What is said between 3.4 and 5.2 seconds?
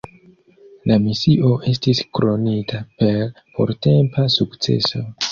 portempa sukceso.